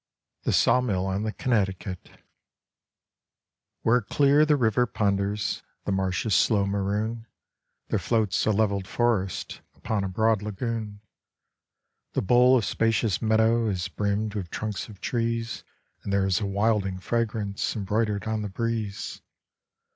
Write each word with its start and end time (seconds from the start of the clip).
THE 0.45 0.51
SAW 0.51 0.81
MILL 0.81 1.05
ON 1.05 1.21
THE 1.21 1.31
CONNECTICUT 1.31 2.09
Where 3.83 4.01
clear 4.01 4.47
the 4.47 4.55
river 4.55 4.87
ponders 4.87 5.61
The 5.85 5.91
marshes' 5.91 6.33
slow 6.33 6.65
maroon, 6.65 7.27
There 7.89 7.99
floats 7.99 8.47
a 8.47 8.51
leveled 8.51 8.87
forest 8.87 9.61
Upon 9.75 10.03
a 10.03 10.09
broad 10.09 10.41
lagoon. 10.41 11.01
The 12.13 12.23
bowl 12.23 12.57
of 12.57 12.65
spacious 12.65 13.21
meadow 13.21 13.67
Is 13.67 13.87
brimmed 13.89 14.33
with 14.33 14.49
trunks 14.49 14.87
of 14.89 15.01
trees 15.01 15.63
And 16.01 16.11
there's 16.11 16.39
a 16.41 16.47
wilding 16.47 16.97
fragrance 16.97 17.75
Embroidered 17.75 18.23
on 18.23 18.41
the 18.41 18.49
breeze. 18.49 19.21